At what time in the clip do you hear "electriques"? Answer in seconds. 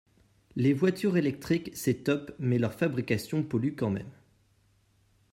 1.15-1.69